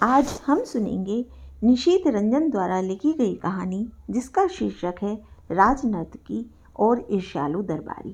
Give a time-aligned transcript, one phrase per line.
[0.00, 1.24] आज हम सुनेंगे
[1.64, 5.14] निशीत रंजन द्वारा लिखी गई कहानी, जिसका शीर्षक है
[5.50, 6.44] राजनर्तकी
[6.78, 8.10] और ईर्ष्यालु दरबारी।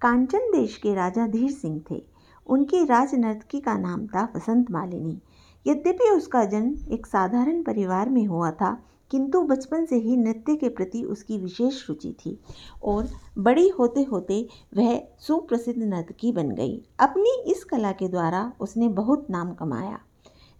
[0.00, 2.02] कांचन देश के राजा धीर सिंह थे।
[2.46, 5.18] उनकी राजनर्तकी का नाम था वसंत मालिनी।
[5.66, 8.72] यद्यपि उसका जन्म एक साधारण परिवार में हुआ था,
[9.10, 12.38] किंतु बचपन से ही नृत्य के प्रति उसकी विशेष रुचि थी
[12.84, 13.08] और
[13.38, 14.46] बड़ी होते होते
[14.76, 19.98] वह सुप्रसिद्ध नर्तकी बन गई। अपनी इस कला के द्वारा उसने बहुत नाम कमाया।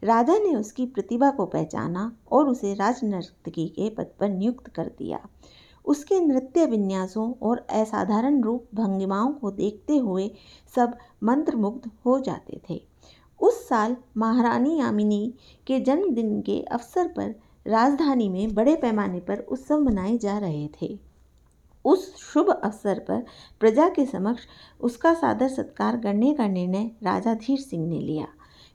[0.02, 5.28] राजा ने उसकी प्रतिभा को पहचाना और उसे राजनर्तकी के पद पर नियुक्त कर दिया।
[5.84, 10.30] उसके नृत्य विन्यासों और असाधारण रूप भंगिमाओं को देखते हुए
[10.74, 12.82] सब मंत्रमुग्ध हो जाते थे।
[13.40, 15.34] उस साल महारानी यामिनी
[15.66, 17.34] के जन्मदिन के अवसर पर
[17.66, 20.98] राजधानी में बड़े पैमाने पर उत्सव मनाए जा रहे थे।
[21.84, 23.24] उस शुभ अवसर पर
[23.60, 24.42] प्रजा के समक्ष
[24.80, 28.26] उसका सादर सत्कार करने का निर्णय राजा धीर सिंह ने लिया।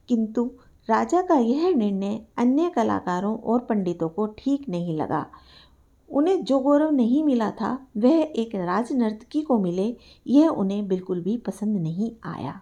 [0.08, 0.52] किंतु
[0.90, 5.26] राजा का यह निर्णय अन्य कलाकारों और पंडितों को ठीक नहीं लगा।
[6.10, 11.38] उन्हें जो गौरव नहीं मिला था, वह एक राजनर्तकी को मिले, यह उन्हें बिल्कुल भी
[11.38, 12.62] पसंद नहीं आया।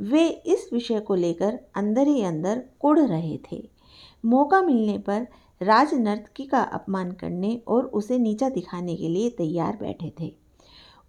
[0.00, 3.70] वे इस विषय को लेकर अंदर ही अंदर कुड़ रहे थे।
[4.24, 5.26] मौका मिलने पर
[5.62, 10.34] राजनर्तकी का अपमान करने और उसे नीचा दिखाने के लिए तैयार बैठे थे।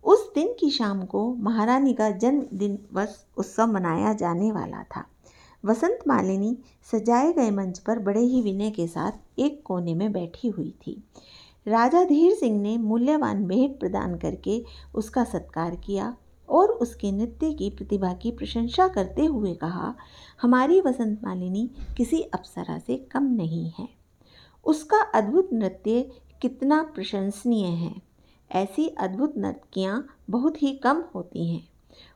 [0.03, 5.05] उस दिन की शाम को महारानी का जन्मदिन वश उत्सव मनाया जाने वाला था।
[5.65, 6.57] वसंत मालिनी
[6.91, 11.03] सजाए गए मंच पर बड़े ही विनय के साथ एक कोने में बैठी हुई थी।
[11.67, 14.63] राजा धीर सिंह ने मूल्यवान भेंट प्रदान करके
[14.95, 16.17] उसका सत्कार किया
[16.49, 19.95] और उसके नृत्य की प्रतिभा की प्रशंसा करते हुए कहा,
[20.41, 23.89] हमारी वसंत मालिनी किसी अप्सरा से कम नहीं है।
[24.65, 27.95] उसका अद्भुत नृत्य कितना प्रशंसनीय है।
[28.51, 31.70] ऐसी अद्भुत नृत्कियाँ बहुत ही कम होती हैं।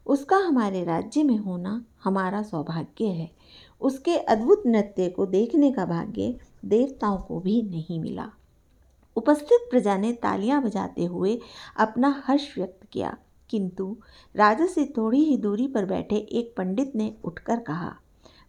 [0.05, 3.29] उसका हमारे राज्य में होना हमारा सौभाग्य है।
[3.81, 6.33] उसके अद्भुत नृत्य को देखने का भाग्य
[6.65, 8.29] देवताओं को भी नहीं मिला।
[9.15, 11.39] उपस्थित प्रजा ने तालियाँ बजाते हुए
[11.77, 13.15] अपना हर्ष व्यक्त किया,
[13.49, 13.95] किंतु
[14.35, 17.93] राजा से थोड़ी ही दूरी पर बैठे एक पंडित ने उठकर कहा,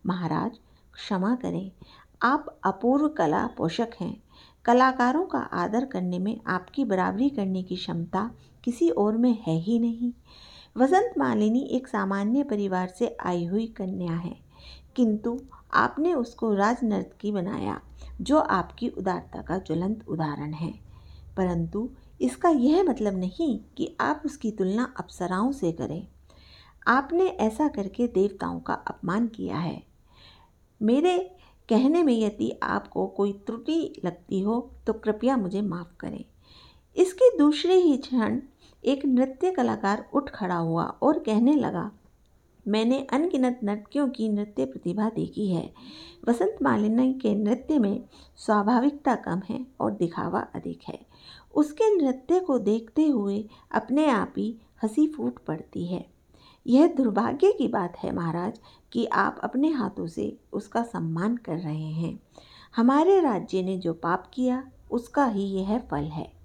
[0.07, 0.59] महाराज,
[0.95, 1.71] क्षमा करें,
[2.23, 4.17] आप अपूर्व कला पोषक हैं।
[4.65, 8.31] कलाकारों का आदर करने में आपकी बराबरी करने की क्षमता
[8.65, 10.13] किसी और में है ही नहीं।
[10.77, 14.37] वसंत मालिनी एक सामान्य परिवार से आई हुई कन्या है।
[14.97, 15.41] किंतु
[15.75, 17.81] आपने उसको राजनर्तकी बनाया,
[18.21, 20.75] जो आपकी उदारता का ज्वलंत उदाहरण है।
[21.37, 26.09] परंतु इसका यह मतलब नहीं कि आप उसकी तुलना अप्सराओं से करें।
[26.87, 29.83] आपने ऐसा करके देवताओं का अपमान किया है।
[30.83, 31.37] मेरे
[31.69, 36.25] कहने में यदि आपको कोई त्रुटि लगती हो तो कृपया मुझे माफ़ करें।
[36.97, 38.41] इसके दूसरे ही क्षण
[38.87, 41.91] एक नृत्य कलाकार उठ खड़ा हुआ और कहने लगा,
[42.69, 45.73] मैंने अनगिनत नर्तकियों की नृत्य प्रतिभा देखी है।
[46.29, 48.05] वसंत मालिनी के नृत्य में
[48.37, 51.07] स्वाभाविकता कम है और दिखावा अधिक है।
[51.55, 56.07] उसके नृत्य को देखते हुए अपने आप ही हँसी फूट पड़ती है।
[56.67, 58.61] यह दुर्भाग्य की बात है महाराज
[58.93, 62.21] कि आप अपने हाथों से उसका सम्मान कर रहे हैं।
[62.77, 66.36] हमारे राज्य ने जो पाप किया, उसका ही यह फल है।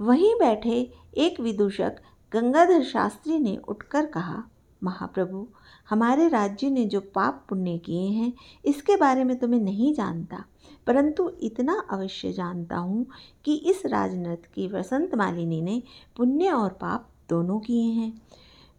[0.00, 1.96] वहीं बैठे एक विदूषक
[2.32, 4.42] गंगाधर शास्त्री ने उठकर कहा,
[4.82, 5.46] महाप्रभु,
[5.90, 8.32] हमारे राज्य ने जो पाप पुण्य किए हैं,
[8.64, 10.44] इसके बारे में तुम्हें नहीं जानता,
[10.86, 13.06] परंतु इतना अवश्य जानता हूँ
[13.44, 15.82] कि इस राजनर्थ की वसंत मालिनी ने
[16.16, 18.12] पुण्य और पाप दोनों किए हैं।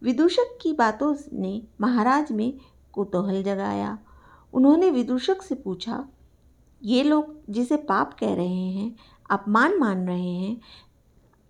[0.02, 2.52] विदूषक की बातों ने महाराज में
[2.92, 3.98] कुतूहल जगाया।
[4.52, 6.04] उन्होंने विदूषक से पूछा,
[6.82, 8.94] ये लोग जिसे पाप कह रहे हैं,
[9.30, 10.60] अपमान मान रहे हैं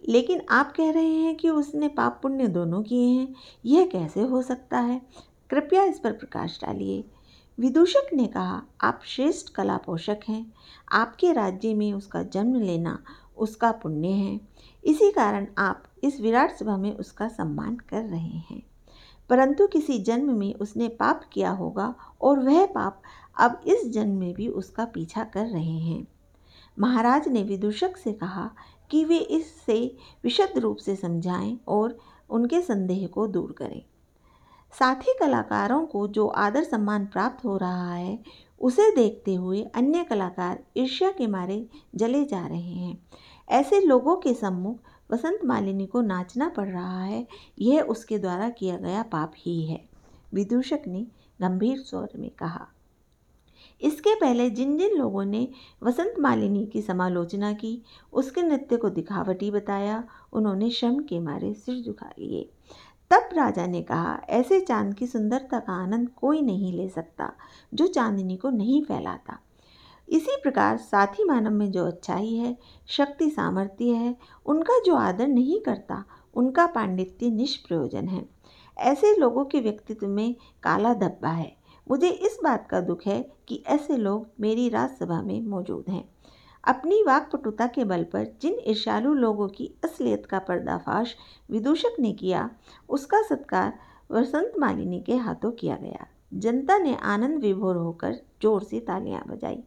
[0.09, 3.35] लेकिन आप कह रहे हैं कि उसने पाप पुण्य दोनों किए हैं,
[3.65, 5.03] यह कैसे हो सकता है?
[5.51, 7.05] कृपया इस पर प्रकाश डालिए।
[7.59, 10.53] विदूषक ने कहा, आप श्रेष्ठ कला पोषक हैं।
[10.93, 13.03] आपके राज्य में उसका जन्म लेना
[13.37, 14.41] उसका पुण्य है।
[14.85, 18.63] इसी कारण आप इस विराट सभा में उसका सम्मान कर रहे हैं।
[19.29, 23.03] परंतु किसी जन्म में उसने पाप किया होगा और वह पाप
[23.41, 26.07] अब इस जन्म में भी उसका पीछा कर रहे हैं।
[26.79, 28.51] महाराज ने विदूषक से कहा
[28.91, 31.99] कि वे इससे विशद रूप से समझाएँ और
[32.31, 33.83] उनके संदेह को दूर करें।
[34.79, 38.19] साथ ही कलाकारों को जो आदर सम्मान प्राप्त हो रहा है,
[38.61, 42.99] उसे देखते हुए अन्य कलाकार ईर्ष्या के मारे जले जा रहे हैं।
[43.49, 44.79] ऐसे लोगों के सम्मुख
[45.11, 47.27] वसंत मालिनी को नाचना पड़ रहा है,
[47.59, 49.89] यह उसके द्वारा किया गया पाप ही है,
[50.35, 51.07] विदूषक ने
[51.43, 52.69] गंभीर स्वर में कहा।
[53.81, 55.49] इसके पहले जिन जिन लोगों ने
[55.83, 57.83] वसंत मालिनी की समालोचना की,
[58.13, 62.51] उसके नृत्य को दिखावटी बताया, उन्होंने श्रम के मारे सिर झुका लिए।
[63.11, 67.33] तब राजा ने कहा, ऐसे चाँद की सुंदरता का आनंद कोई नहीं ले सकता,
[67.75, 69.41] जो चांदनी को नहीं फैलाता।
[70.09, 72.57] इसी प्रकार साथी मानव में जो अच्छाई है,
[72.87, 74.17] शक्ति सामर्थ्य है,
[74.47, 78.29] उनका जो आदर नहीं करता, उनका पांडित्य निष्प्रयोजन है।
[78.79, 83.63] ऐसे लोगों के व्यक्तित्व में काला धब्बा है। मुझे इस बात का दुख है कि
[83.67, 86.05] ऐसे लोग मेरी राज्यसभा में मौजूद हैं।
[86.65, 91.15] अपनी वाकपटुता के बल पर जिन ईर्षालु लोगों की असलियत का पर्दाफाश
[91.51, 92.51] विदूषक ने किया,
[92.89, 93.73] उसका सत्कार
[94.11, 99.59] वसंत मालिनी के हाथों किया गया। जनता ने आनंद विभोर होकर ज़ोर से तालियाँ बजाई।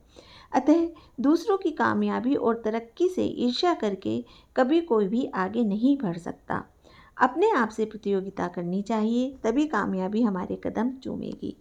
[0.54, 0.88] अतः
[1.20, 4.24] दूसरों की कामयाबी और तरक्की से ईर्ष्या करके
[4.56, 6.64] कभी कोई भी आगे नहीं बढ़ सकता।
[7.18, 11.56] अपने आप से प्रतियोगिता करनी चाहिए, तभी कामयाबी हमारे कदम चूमेगी।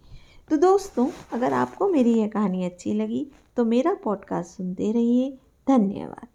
[0.49, 3.27] तो दोस्तों, अगर आपको मेरी यह कहानी अच्छी लगी
[3.57, 5.31] तो मेरा पॉडकास्ट सुनते रहिए।
[5.69, 6.27] धन्यवाद।